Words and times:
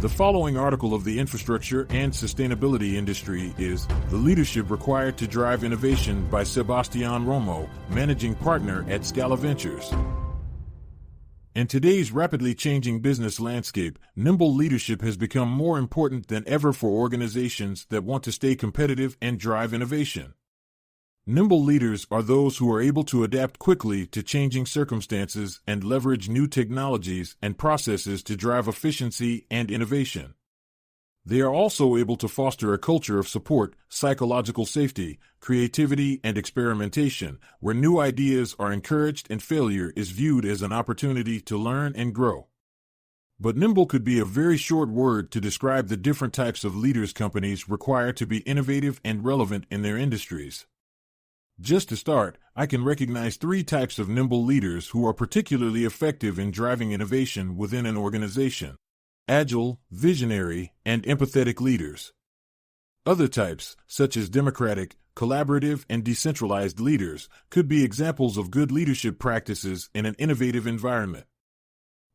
The 0.00 0.08
following 0.08 0.56
article 0.56 0.94
of 0.94 1.04
the 1.04 1.18
infrastructure 1.18 1.86
and 1.90 2.10
sustainability 2.10 2.94
industry 2.94 3.54
is 3.58 3.86
The 4.08 4.16
Leadership 4.16 4.70
Required 4.70 5.18
to 5.18 5.26
Drive 5.26 5.62
Innovation 5.62 6.26
by 6.30 6.42
Sebastian 6.42 7.26
Romo, 7.26 7.68
Managing 7.90 8.34
Partner 8.34 8.86
at 8.88 9.02
Skala 9.02 9.38
Ventures. 9.38 9.92
In 11.54 11.66
today's 11.66 12.12
rapidly 12.12 12.54
changing 12.54 13.00
business 13.00 13.38
landscape, 13.40 13.98
nimble 14.16 14.54
leadership 14.54 15.02
has 15.02 15.18
become 15.18 15.50
more 15.50 15.76
important 15.76 16.28
than 16.28 16.44
ever 16.46 16.72
for 16.72 16.88
organizations 16.88 17.84
that 17.90 18.02
want 18.02 18.24
to 18.24 18.32
stay 18.32 18.54
competitive 18.54 19.18
and 19.20 19.38
drive 19.38 19.74
innovation. 19.74 20.32
Nimble 21.26 21.62
leaders 21.62 22.06
are 22.10 22.22
those 22.22 22.56
who 22.56 22.72
are 22.72 22.80
able 22.80 23.04
to 23.04 23.24
adapt 23.24 23.58
quickly 23.58 24.06
to 24.06 24.22
changing 24.22 24.64
circumstances 24.64 25.60
and 25.66 25.84
leverage 25.84 26.28
new 26.28 26.46
technologies 26.46 27.36
and 27.42 27.58
processes 27.58 28.22
to 28.22 28.36
drive 28.36 28.66
efficiency 28.66 29.46
and 29.50 29.70
innovation. 29.70 30.34
They 31.24 31.42
are 31.42 31.52
also 31.52 31.96
able 31.98 32.16
to 32.16 32.28
foster 32.28 32.72
a 32.72 32.78
culture 32.78 33.18
of 33.18 33.28
support, 33.28 33.76
psychological 33.90 34.64
safety, 34.64 35.18
creativity, 35.40 36.20
and 36.24 36.38
experimentation, 36.38 37.38
where 37.60 37.74
new 37.74 38.00
ideas 38.00 38.56
are 38.58 38.72
encouraged 38.72 39.30
and 39.30 39.42
failure 39.42 39.92
is 39.94 40.10
viewed 40.10 40.46
as 40.46 40.62
an 40.62 40.72
opportunity 40.72 41.38
to 41.42 41.58
learn 41.58 41.92
and 41.94 42.14
grow. 42.14 42.46
But 43.38 43.56
nimble 43.56 43.86
could 43.86 44.04
be 44.04 44.18
a 44.18 44.24
very 44.24 44.56
short 44.56 44.88
word 44.88 45.30
to 45.32 45.40
describe 45.40 45.88
the 45.88 45.96
different 45.98 46.32
types 46.32 46.64
of 46.64 46.74
leaders 46.74 47.12
companies 47.12 47.68
require 47.68 48.12
to 48.14 48.26
be 48.26 48.38
innovative 48.38 49.00
and 49.04 49.24
relevant 49.24 49.66
in 49.70 49.82
their 49.82 49.98
industries. 49.98 50.66
Just 51.60 51.90
to 51.90 51.96
start, 51.96 52.38
I 52.56 52.64
can 52.64 52.84
recognize 52.84 53.36
three 53.36 53.62
types 53.62 53.98
of 53.98 54.08
nimble 54.08 54.42
leaders 54.42 54.88
who 54.88 55.06
are 55.06 55.12
particularly 55.12 55.84
effective 55.84 56.38
in 56.38 56.50
driving 56.50 56.92
innovation 56.92 57.56
within 57.56 57.84
an 57.84 57.98
organization 57.98 58.76
agile, 59.28 59.78
visionary, 59.90 60.72
and 60.84 61.04
empathetic 61.04 61.60
leaders. 61.60 62.12
Other 63.06 63.28
types, 63.28 63.76
such 63.86 64.16
as 64.16 64.28
democratic, 64.28 64.96
collaborative, 65.14 65.84
and 65.88 66.02
decentralized 66.02 66.80
leaders, 66.80 67.28
could 67.50 67.68
be 67.68 67.84
examples 67.84 68.36
of 68.36 68.50
good 68.50 68.72
leadership 68.72 69.18
practices 69.18 69.88
in 69.94 70.06
an 70.06 70.16
innovative 70.18 70.66
environment. 70.66 71.26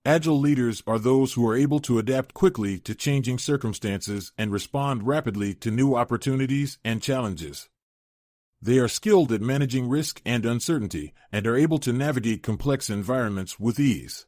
Agile 0.04 0.40
leaders 0.40 0.84
are 0.86 1.00
those 1.00 1.34
who 1.34 1.48
are 1.48 1.56
able 1.56 1.80
to 1.80 2.00
adapt 2.00 2.34
quickly 2.34 2.80
to 2.80 2.94
changing 2.96 3.38
circumstances 3.38 4.34
and 4.38 4.52
respond 4.52 5.08
rapidly 5.08 5.54
to 5.54 5.72
new 5.72 5.96
opportunities 5.96 6.80
and 6.84 7.02
challenges. 7.02 7.70
They 8.66 8.80
are 8.80 8.88
skilled 8.88 9.32
at 9.32 9.44
managing 9.44 9.88
risk 9.88 10.24
and 10.26 10.44
uncertainty 10.44 11.14
and 11.32 11.46
are 11.46 11.56
able 11.56 11.78
to 11.78 11.94
navigate 11.94 12.42
complex 12.42 12.90
environments 12.90 13.60
with 13.60 13.80
ease. 13.80 14.26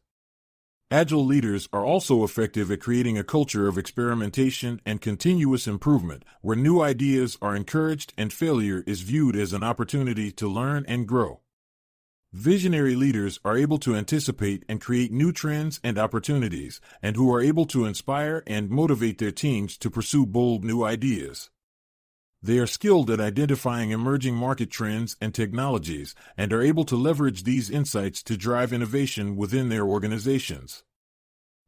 Agile 0.91 1.25
leaders 1.25 1.67
are 1.73 1.83
also 1.83 2.23
effective 2.23 2.69
at 2.69 2.79
creating 2.79 3.17
a 3.17 3.23
culture 3.23 3.67
of 3.67 3.79
experimentation 3.79 4.79
and 4.85 5.01
continuous 5.01 5.65
improvement 5.65 6.23
where 6.41 6.55
new 6.55 6.81
ideas 6.81 7.39
are 7.41 7.55
encouraged 7.55 8.13
and 8.15 8.31
failure 8.31 8.83
is 8.85 9.01
viewed 9.01 9.35
as 9.35 9.53
an 9.53 9.63
opportunity 9.63 10.31
to 10.33 10.47
learn 10.47 10.85
and 10.87 11.07
grow. 11.07 11.41
Visionary 12.31 12.95
leaders 12.95 13.39
are 13.43 13.57
able 13.57 13.79
to 13.79 13.95
anticipate 13.95 14.63
and 14.69 14.79
create 14.79 15.11
new 15.11 15.31
trends 15.31 15.79
and 15.83 15.97
opportunities, 15.97 16.79
and 17.01 17.15
who 17.15 17.33
are 17.33 17.41
able 17.41 17.65
to 17.65 17.85
inspire 17.85 18.43
and 18.45 18.69
motivate 18.69 19.17
their 19.17 19.31
teams 19.31 19.79
to 19.79 19.89
pursue 19.89 20.27
bold 20.27 20.63
new 20.63 20.83
ideas. 20.83 21.49
They 22.41 22.59
are 22.59 22.67
skilled 22.67 23.09
at 23.09 23.19
identifying 23.19 23.91
emerging 23.91 24.35
market 24.35 24.69
trends 24.69 25.17
and 25.19 25.33
technologies 25.33 26.13
and 26.37 26.53
are 26.53 26.61
able 26.61 26.85
to 26.85 26.95
leverage 26.95 27.43
these 27.43 27.69
insights 27.69 28.21
to 28.23 28.37
drive 28.37 28.71
innovation 28.71 29.35
within 29.35 29.69
their 29.69 29.85
organizations. 29.85 30.83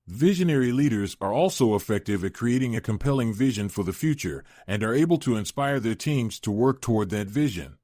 Visionary 0.07 0.71
leaders 0.71 1.15
are 1.21 1.33
also 1.33 1.75
effective 1.75 2.23
at 2.23 2.33
creating 2.33 2.75
a 2.75 2.81
compelling 2.81 3.33
vision 3.33 3.69
for 3.69 3.83
the 3.83 3.93
future 3.93 4.43
and 4.67 4.83
are 4.83 4.93
able 4.93 5.17
to 5.19 5.35
inspire 5.35 5.79
their 5.79 5.95
teams 5.95 6.39
to 6.39 6.51
work 6.51 6.81
toward 6.81 7.09
that 7.09 7.27
vision. 7.27 7.77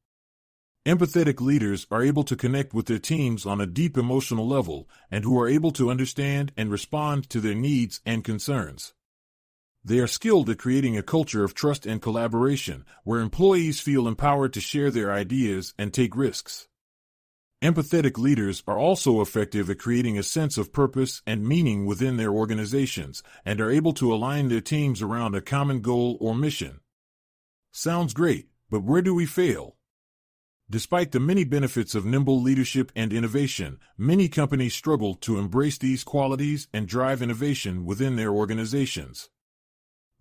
Empathetic 0.85 1.41
leaders 1.41 1.87
are 1.89 2.03
able 2.03 2.23
to 2.23 2.35
connect 2.35 2.73
with 2.73 2.85
their 2.85 2.99
teams 2.99 3.45
on 3.45 3.59
a 3.59 3.65
deep 3.65 3.97
emotional 3.97 4.47
level 4.47 4.87
and 5.09 5.23
who 5.23 5.39
are 5.39 5.47
able 5.47 5.71
to 5.71 5.89
understand 5.89 6.51
and 6.55 6.69
respond 6.69 7.27
to 7.29 7.39
their 7.39 7.55
needs 7.55 8.01
and 8.05 8.23
concerns. 8.23 8.93
They 9.87 9.99
are 9.99 10.07
skilled 10.07 10.49
at 10.49 10.57
creating 10.57 10.97
a 10.97 11.03
culture 11.03 11.43
of 11.43 11.53
trust 11.53 11.85
and 11.85 12.01
collaboration 12.01 12.85
where 13.03 13.19
employees 13.19 13.79
feel 13.79 14.07
empowered 14.07 14.51
to 14.53 14.59
share 14.59 14.89
their 14.89 15.13
ideas 15.13 15.75
and 15.77 15.93
take 15.93 16.15
risks. 16.15 16.67
Empathetic 17.61 18.17
leaders 18.17 18.63
are 18.67 18.79
also 18.79 19.21
effective 19.21 19.69
at 19.69 19.77
creating 19.77 20.17
a 20.17 20.23
sense 20.23 20.57
of 20.57 20.73
purpose 20.73 21.21
and 21.27 21.47
meaning 21.47 21.85
within 21.85 22.17
their 22.17 22.31
organizations 22.31 23.21
and 23.45 23.61
are 23.61 23.69
able 23.69 23.93
to 23.93 24.11
align 24.11 24.49
their 24.49 24.59
teams 24.59 25.03
around 25.03 25.35
a 25.35 25.41
common 25.41 25.81
goal 25.81 26.17
or 26.19 26.33
mission. 26.33 26.79
Sounds 27.71 28.15
great, 28.15 28.47
but 28.71 28.83
where 28.83 29.03
do 29.03 29.13
we 29.13 29.27
fail? 29.27 29.75
Despite 30.67 31.11
the 31.11 31.19
many 31.19 31.43
benefits 31.43 31.93
of 31.93 32.07
nimble 32.07 32.41
leadership 32.41 32.91
and 32.95 33.13
innovation, 33.13 33.77
many 33.99 34.29
companies 34.29 34.73
struggle 34.73 35.13
to 35.17 35.37
embrace 35.37 35.77
these 35.77 36.03
qualities 36.03 36.67
and 36.73 36.87
drive 36.87 37.21
innovation 37.21 37.85
within 37.85 38.15
their 38.15 38.31
organizations. 38.31 39.29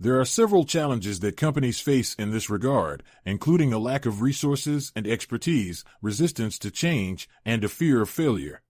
There 0.00 0.18
are 0.18 0.24
several 0.24 0.64
challenges 0.64 1.20
that 1.20 1.36
companies 1.36 1.78
face 1.80 2.14
in 2.14 2.32
this 2.32 2.50
regard, 2.50 3.04
including 3.24 3.72
a 3.72 3.78
lack 3.78 4.06
of 4.06 4.22
resources 4.22 4.92
and 4.96 5.06
expertise, 5.06 5.84
resistance 6.02 6.58
to 6.58 6.70
change, 6.70 7.28
and 7.44 7.62
a 7.62 7.68
fear 7.68 8.02
of 8.02 8.10
failure. 8.10 8.62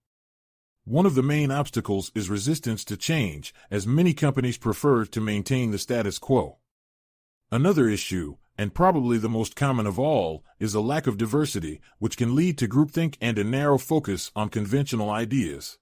One 0.83 1.07
of 1.07 1.15
the 1.15 1.23
main 1.23 1.49
obstacles 1.49 2.11
is 2.13 2.29
resistance 2.29 2.85
to 2.85 2.95
change, 2.95 3.55
as 3.71 3.87
many 3.87 4.13
companies 4.13 4.59
prefer 4.59 5.05
to 5.05 5.19
maintain 5.19 5.71
the 5.71 5.79
status 5.79 6.19
quo. 6.19 6.59
Another 7.51 7.89
issue, 7.89 8.37
and 8.55 8.75
probably 8.75 9.17
the 9.17 9.27
most 9.27 9.55
common 9.55 9.87
of 9.87 9.97
all, 9.97 10.43
is 10.59 10.75
a 10.75 10.79
lack 10.79 11.07
of 11.07 11.17
diversity, 11.17 11.81
which 11.97 12.17
can 12.17 12.35
lead 12.35 12.59
to 12.59 12.67
groupthink 12.67 13.15
and 13.19 13.39
a 13.39 13.43
narrow 13.43 13.79
focus 13.79 14.31
on 14.35 14.49
conventional 14.49 15.09
ideas. 15.09 15.79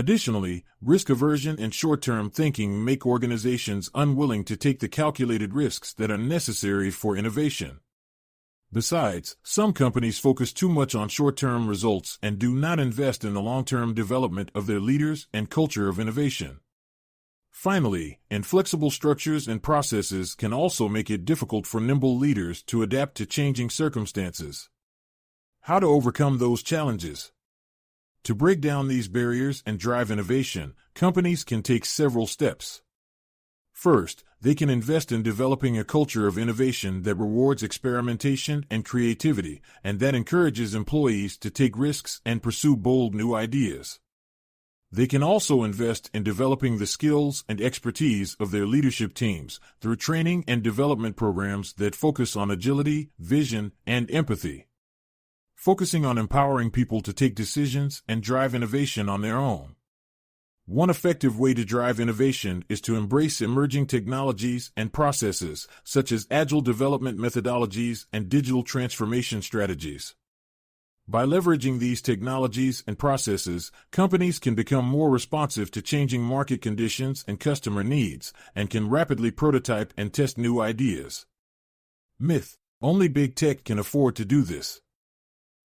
Additionally, 0.00 0.64
risk 0.80 1.10
aversion 1.10 1.60
and 1.60 1.74
short 1.74 2.00
term 2.00 2.30
thinking 2.30 2.82
make 2.82 3.04
organizations 3.04 3.90
unwilling 3.94 4.44
to 4.44 4.56
take 4.56 4.80
the 4.80 4.88
calculated 4.88 5.52
risks 5.52 5.92
that 5.92 6.10
are 6.10 6.16
necessary 6.16 6.90
for 6.90 7.18
innovation. 7.18 7.80
Besides, 8.72 9.36
some 9.42 9.74
companies 9.74 10.18
focus 10.18 10.54
too 10.54 10.70
much 10.70 10.94
on 10.94 11.10
short 11.10 11.36
term 11.36 11.68
results 11.68 12.18
and 12.22 12.38
do 12.38 12.54
not 12.54 12.80
invest 12.80 13.26
in 13.26 13.34
the 13.34 13.42
long 13.42 13.66
term 13.66 13.92
development 13.92 14.50
of 14.54 14.66
their 14.66 14.80
leaders 14.80 15.28
and 15.34 15.50
culture 15.50 15.90
of 15.90 16.00
innovation. 16.00 16.60
Finally, 17.50 18.20
inflexible 18.30 18.90
structures 18.90 19.46
and 19.46 19.62
processes 19.62 20.34
can 20.34 20.54
also 20.54 20.88
make 20.88 21.10
it 21.10 21.26
difficult 21.26 21.66
for 21.66 21.78
nimble 21.78 22.16
leaders 22.16 22.62
to 22.62 22.82
adapt 22.82 23.16
to 23.16 23.26
changing 23.26 23.68
circumstances. 23.68 24.70
How 25.60 25.78
to 25.78 25.86
overcome 25.86 26.38
those 26.38 26.62
challenges? 26.62 27.32
To 28.24 28.34
break 28.34 28.60
down 28.60 28.88
these 28.88 29.08
barriers 29.08 29.62
and 29.64 29.78
drive 29.78 30.10
innovation, 30.10 30.74
companies 30.94 31.42
can 31.42 31.62
take 31.62 31.86
several 31.86 32.26
steps. 32.26 32.82
First, 33.72 34.24
they 34.42 34.54
can 34.54 34.68
invest 34.68 35.10
in 35.10 35.22
developing 35.22 35.78
a 35.78 35.84
culture 35.84 36.26
of 36.26 36.36
innovation 36.36 37.02
that 37.02 37.14
rewards 37.14 37.62
experimentation 37.62 38.66
and 38.70 38.84
creativity, 38.84 39.62
and 39.82 40.00
that 40.00 40.14
encourages 40.14 40.74
employees 40.74 41.38
to 41.38 41.50
take 41.50 41.78
risks 41.78 42.20
and 42.26 42.42
pursue 42.42 42.76
bold 42.76 43.14
new 43.14 43.34
ideas. 43.34 44.00
They 44.92 45.06
can 45.06 45.22
also 45.22 45.62
invest 45.62 46.10
in 46.12 46.22
developing 46.22 46.76
the 46.76 46.86
skills 46.86 47.44
and 47.48 47.60
expertise 47.60 48.36
of 48.38 48.50
their 48.50 48.66
leadership 48.66 49.14
teams 49.14 49.60
through 49.80 49.96
training 49.96 50.44
and 50.46 50.62
development 50.62 51.16
programs 51.16 51.72
that 51.74 51.94
focus 51.94 52.36
on 52.36 52.50
agility, 52.50 53.10
vision, 53.18 53.72
and 53.86 54.10
empathy 54.10 54.66
focusing 55.60 56.06
on 56.06 56.16
empowering 56.16 56.70
people 56.70 57.02
to 57.02 57.12
take 57.12 57.34
decisions 57.34 58.02
and 58.08 58.22
drive 58.22 58.54
innovation 58.54 59.10
on 59.10 59.20
their 59.20 59.36
own. 59.36 59.74
One 60.64 60.88
effective 60.88 61.38
way 61.38 61.52
to 61.52 61.66
drive 61.66 62.00
innovation 62.00 62.64
is 62.70 62.80
to 62.80 62.96
embrace 62.96 63.42
emerging 63.42 63.88
technologies 63.88 64.70
and 64.74 64.90
processes, 64.90 65.68
such 65.84 66.12
as 66.12 66.26
agile 66.30 66.62
development 66.62 67.18
methodologies 67.18 68.06
and 68.10 68.30
digital 68.30 68.62
transformation 68.62 69.42
strategies. 69.42 70.14
By 71.06 71.26
leveraging 71.26 71.78
these 71.78 72.00
technologies 72.00 72.82
and 72.86 72.98
processes, 72.98 73.70
companies 73.92 74.38
can 74.38 74.54
become 74.54 74.86
more 74.86 75.10
responsive 75.10 75.70
to 75.72 75.82
changing 75.82 76.22
market 76.22 76.62
conditions 76.62 77.22
and 77.28 77.38
customer 77.38 77.84
needs, 77.84 78.32
and 78.54 78.70
can 78.70 78.88
rapidly 78.88 79.30
prototype 79.30 79.92
and 79.98 80.10
test 80.10 80.38
new 80.38 80.58
ideas. 80.58 81.26
Myth 82.18 82.56
Only 82.80 83.08
big 83.08 83.34
tech 83.34 83.64
can 83.64 83.78
afford 83.78 84.16
to 84.16 84.24
do 84.24 84.40
this. 84.40 84.80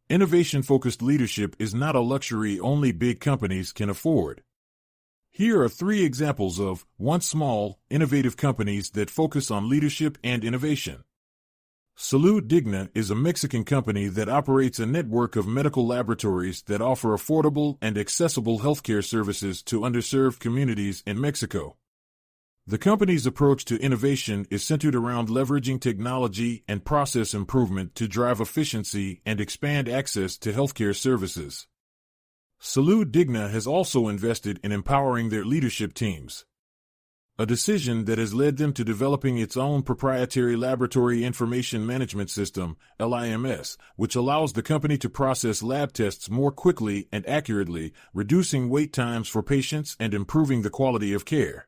Innovation 0.08 0.62
focused 0.62 1.02
leadership 1.02 1.56
is 1.58 1.74
not 1.74 1.96
a 1.96 2.00
luxury 2.00 2.60
only 2.60 2.92
big 2.92 3.20
companies 3.20 3.72
can 3.72 3.90
afford. 3.90 4.44
Here 5.32 5.60
are 5.64 5.68
three 5.68 6.04
examples 6.04 6.60
of 6.60 6.86
once 7.00 7.26
small, 7.26 7.80
innovative 7.90 8.38
companies 8.38 8.92
that 8.92 9.10
focus 9.10 9.50
on 9.50 9.68
leadership 9.68 10.20
and 10.24 10.44
innovation. 10.44 11.06
Salud 11.98 12.48
Digna 12.48 12.90
is 12.94 13.10
a 13.10 13.16
Mexican 13.16 13.64
company 13.64 14.08
that 14.08 14.30
operates 14.30 14.78
a 14.78 14.86
network 14.86 15.36
of 15.36 15.48
medical 15.48 15.88
laboratories 15.88 16.62
that 16.68 16.82
offer 16.82 17.10
affordable 17.10 17.80
and 17.82 17.98
accessible 17.98 18.60
healthcare 18.60 19.04
services 19.04 19.64
to 19.64 19.80
underserved 19.80 20.38
communities 20.38 21.02
in 21.08 21.20
Mexico. 21.20 21.78
The 22.68 22.80
company's 22.80 23.28
approach 23.28 23.64
to 23.66 23.80
innovation 23.80 24.48
is 24.50 24.64
centered 24.64 24.96
around 24.96 25.28
leveraging 25.28 25.80
technology 25.80 26.64
and 26.68 26.84
process 26.84 27.36
improvement 27.36 27.94
to 27.94 28.08
drive 28.08 28.42
efficiency 28.42 29.22
and 29.24 29.40
expand 29.40 29.88
access 29.88 30.36
to 30.40 30.52
healthcare 30.52 30.96
services. 30.96 31.68
Salud 32.60 33.12
Digna 33.12 33.50
has 33.50 33.68
also 33.68 34.08
invested 34.08 34.60
in 34.64 34.72
empowering 34.72 35.30
their 35.30 35.46
leadership 35.46 35.94
teams. 35.94 36.46
A 37.38 37.46
decision 37.46 38.06
that 38.06 38.18
has 38.18 38.34
led 38.34 38.58
them 38.58 38.74
to 38.74 38.84
developing 38.84 39.38
its 39.38 39.56
own 39.56 39.84
proprietary 39.84 40.56
laboratory 40.56 41.24
information 41.24 41.86
management 41.86 42.32
system, 42.32 42.78
LIMS, 43.00 43.78
which 43.96 44.16
allows 44.16 44.54
the 44.54 44.64
company 44.64 44.98
to 44.98 45.10
process 45.10 45.62
lab 45.62 45.94
tests 45.94 46.32
more 46.32 46.52
quickly 46.52 47.10
and 47.12 47.28
accurately, 47.30 47.94
reducing 48.12 48.70
wait 48.70 48.92
times 48.92 49.28
for 49.28 49.44
patients 49.44 49.96
and 50.00 50.16
improving 50.16 50.64
the 50.64 50.72
quality 50.72 51.14
of 51.14 51.26
care. 51.26 51.68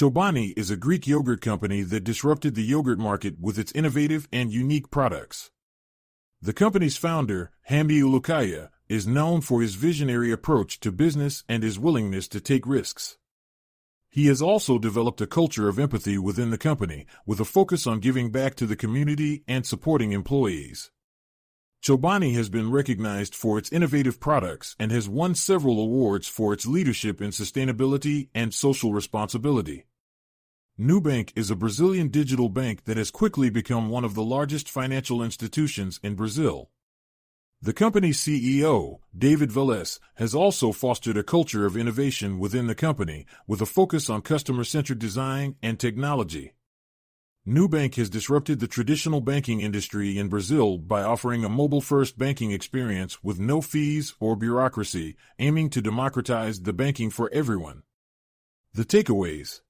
Chobani 0.00 0.54
is 0.56 0.70
a 0.70 0.78
Greek 0.78 1.06
yogurt 1.06 1.42
company 1.42 1.82
that 1.82 2.04
disrupted 2.04 2.54
the 2.54 2.62
yogurt 2.62 2.98
market 2.98 3.38
with 3.38 3.58
its 3.58 3.70
innovative 3.72 4.26
and 4.32 4.50
unique 4.50 4.90
products. 4.90 5.50
The 6.40 6.54
company's 6.54 6.96
founder, 6.96 7.50
Hamdi 7.68 8.00
Ulukaya, 8.00 8.70
is 8.88 9.06
known 9.06 9.42
for 9.42 9.60
his 9.60 9.74
visionary 9.74 10.32
approach 10.32 10.80
to 10.80 10.90
business 10.90 11.44
and 11.50 11.62
his 11.62 11.78
willingness 11.78 12.28
to 12.28 12.40
take 12.40 12.66
risks. 12.66 13.18
He 14.08 14.28
has 14.28 14.40
also 14.40 14.78
developed 14.78 15.20
a 15.20 15.26
culture 15.26 15.68
of 15.68 15.78
empathy 15.78 16.16
within 16.16 16.48
the 16.48 16.56
company, 16.56 17.04
with 17.26 17.38
a 17.38 17.44
focus 17.44 17.86
on 17.86 18.00
giving 18.00 18.32
back 18.32 18.54
to 18.54 18.66
the 18.66 18.76
community 18.76 19.44
and 19.46 19.66
supporting 19.66 20.12
employees. 20.12 20.90
Chobani 21.84 22.32
has 22.36 22.48
been 22.48 22.70
recognized 22.70 23.34
for 23.34 23.58
its 23.58 23.70
innovative 23.70 24.18
products 24.18 24.76
and 24.78 24.92
has 24.92 25.10
won 25.10 25.34
several 25.34 25.78
awards 25.78 26.26
for 26.26 26.54
its 26.54 26.64
leadership 26.64 27.20
in 27.20 27.32
sustainability 27.32 28.28
and 28.34 28.54
social 28.54 28.94
responsibility. 28.94 29.84
Nubank 30.80 31.32
is 31.36 31.50
a 31.50 31.56
Brazilian 31.56 32.08
digital 32.08 32.48
bank 32.48 32.84
that 32.84 32.96
has 32.96 33.10
quickly 33.10 33.50
become 33.50 33.90
one 33.90 34.02
of 34.02 34.14
the 34.14 34.24
largest 34.24 34.66
financial 34.66 35.22
institutions 35.22 36.00
in 36.02 36.14
Brazil. 36.14 36.70
The 37.60 37.74
company's 37.74 38.18
CEO, 38.18 39.00
David 39.14 39.50
Velez, 39.50 40.00
has 40.14 40.34
also 40.34 40.72
fostered 40.72 41.18
a 41.18 41.22
culture 41.22 41.66
of 41.66 41.76
innovation 41.76 42.38
within 42.38 42.66
the 42.66 42.74
company 42.74 43.26
with 43.46 43.60
a 43.60 43.66
focus 43.66 44.08
on 44.08 44.22
customer 44.22 44.64
centered 44.64 44.98
design 44.98 45.56
and 45.62 45.78
technology. 45.78 46.54
Nubank 47.46 47.96
has 47.96 48.08
disrupted 48.08 48.58
the 48.60 48.66
traditional 48.66 49.20
banking 49.20 49.60
industry 49.60 50.16
in 50.16 50.30
Brazil 50.30 50.78
by 50.78 51.02
offering 51.02 51.44
a 51.44 51.50
mobile 51.50 51.82
first 51.82 52.16
banking 52.16 52.52
experience 52.52 53.22
with 53.22 53.38
no 53.38 53.60
fees 53.60 54.14
or 54.18 54.34
bureaucracy, 54.34 55.18
aiming 55.38 55.68
to 55.68 55.82
democratize 55.82 56.62
the 56.62 56.72
banking 56.72 57.10
for 57.10 57.28
everyone. 57.34 57.82
The 58.72 58.86
takeaways 58.86 59.60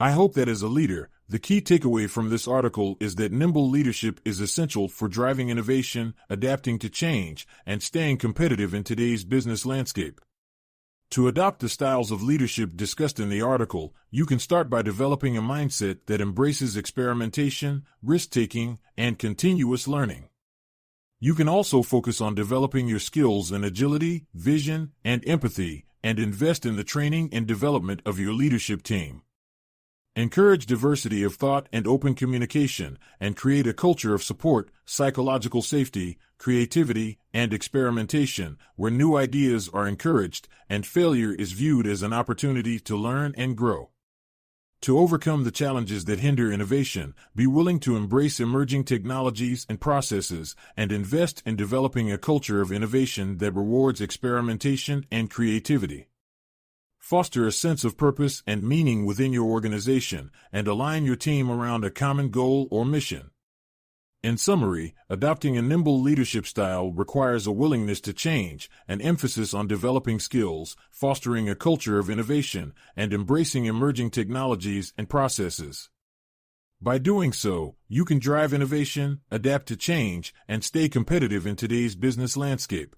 I 0.00 0.10
hope 0.10 0.34
that 0.34 0.48
as 0.48 0.60
a 0.60 0.68
leader, 0.68 1.08
the 1.28 1.38
key 1.38 1.60
takeaway 1.60 2.10
from 2.10 2.28
this 2.28 2.48
article 2.48 2.96
is 2.98 3.14
that 3.14 3.30
nimble 3.30 3.70
leadership 3.70 4.20
is 4.24 4.40
essential 4.40 4.88
for 4.88 5.06
driving 5.06 5.50
innovation, 5.50 6.14
adapting 6.28 6.80
to 6.80 6.90
change, 6.90 7.46
and 7.64 7.80
staying 7.80 8.18
competitive 8.18 8.74
in 8.74 8.82
today's 8.82 9.24
business 9.24 9.64
landscape. 9.64 10.20
To 11.10 11.28
adopt 11.28 11.60
the 11.60 11.68
styles 11.68 12.10
of 12.10 12.24
leadership 12.24 12.76
discussed 12.76 13.20
in 13.20 13.28
the 13.28 13.40
article, 13.40 13.94
you 14.10 14.26
can 14.26 14.40
start 14.40 14.68
by 14.68 14.82
developing 14.82 15.36
a 15.36 15.42
mindset 15.42 16.06
that 16.06 16.20
embraces 16.20 16.76
experimentation, 16.76 17.84
risk 18.02 18.30
taking, 18.30 18.80
and 18.96 19.16
continuous 19.16 19.86
learning. 19.86 20.28
You 21.20 21.36
can 21.36 21.48
also 21.48 21.82
focus 21.82 22.20
on 22.20 22.34
developing 22.34 22.88
your 22.88 22.98
skills 22.98 23.52
in 23.52 23.62
agility, 23.62 24.26
vision, 24.34 24.90
and 25.04 25.22
empathy, 25.24 25.86
and 26.02 26.18
invest 26.18 26.66
in 26.66 26.74
the 26.74 26.84
training 26.84 27.30
and 27.32 27.46
development 27.46 28.02
of 28.04 28.18
your 28.18 28.32
leadership 28.32 28.82
team. 28.82 29.22
Encourage 30.16 30.66
diversity 30.66 31.24
of 31.24 31.34
thought 31.34 31.68
and 31.72 31.88
open 31.88 32.14
communication, 32.14 32.98
and 33.18 33.36
create 33.36 33.66
a 33.66 33.72
culture 33.72 34.14
of 34.14 34.22
support, 34.22 34.70
psychological 34.84 35.60
safety, 35.60 36.18
creativity, 36.38 37.18
and 37.32 37.52
experimentation, 37.52 38.56
where 38.76 38.92
new 38.92 39.16
ideas 39.16 39.68
are 39.74 39.88
encouraged 39.88 40.46
and 40.68 40.86
failure 40.86 41.32
is 41.32 41.50
viewed 41.50 41.84
as 41.84 42.04
an 42.04 42.12
opportunity 42.12 42.78
to 42.78 42.96
learn 42.96 43.34
and 43.36 43.56
grow. 43.56 43.90
To 44.82 45.00
overcome 45.00 45.42
the 45.42 45.50
challenges 45.50 46.04
that 46.04 46.20
hinder 46.20 46.52
innovation, 46.52 47.14
be 47.34 47.48
willing 47.48 47.80
to 47.80 47.96
embrace 47.96 48.38
emerging 48.38 48.84
technologies 48.84 49.66
and 49.68 49.80
processes, 49.80 50.54
and 50.76 50.92
invest 50.92 51.42
in 51.44 51.56
developing 51.56 52.12
a 52.12 52.18
culture 52.18 52.60
of 52.60 52.70
innovation 52.70 53.38
that 53.38 53.56
rewards 53.56 54.00
experimentation 54.00 55.06
and 55.10 55.28
creativity. 55.28 56.06
Foster 57.04 57.46
a 57.46 57.52
sense 57.52 57.84
of 57.84 57.98
purpose 57.98 58.42
and 58.46 58.62
meaning 58.62 59.04
within 59.04 59.30
your 59.30 59.44
organization 59.44 60.30
and 60.50 60.66
align 60.66 61.04
your 61.04 61.16
team 61.16 61.50
around 61.50 61.84
a 61.84 61.90
common 61.90 62.30
goal 62.30 62.66
or 62.70 62.86
mission. 62.86 63.30
In 64.22 64.38
summary, 64.38 64.94
adopting 65.10 65.54
a 65.54 65.60
nimble 65.60 66.00
leadership 66.00 66.46
style 66.46 66.90
requires 66.92 67.46
a 67.46 67.52
willingness 67.52 68.00
to 68.00 68.14
change, 68.14 68.70
an 68.88 69.02
emphasis 69.02 69.52
on 69.52 69.66
developing 69.66 70.18
skills, 70.18 70.78
fostering 70.90 71.46
a 71.46 71.54
culture 71.54 71.98
of 71.98 72.08
innovation, 72.08 72.72
and 72.96 73.12
embracing 73.12 73.66
emerging 73.66 74.08
technologies 74.08 74.94
and 74.96 75.06
processes. 75.06 75.90
By 76.80 76.96
doing 76.96 77.34
so, 77.34 77.76
you 77.86 78.06
can 78.06 78.18
drive 78.18 78.54
innovation, 78.54 79.20
adapt 79.30 79.66
to 79.66 79.76
change, 79.76 80.32
and 80.48 80.64
stay 80.64 80.88
competitive 80.88 81.46
in 81.46 81.56
today's 81.56 81.96
business 81.96 82.34
landscape. 82.34 82.96